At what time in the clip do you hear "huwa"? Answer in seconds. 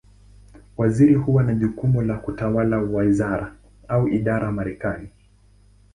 1.15-1.43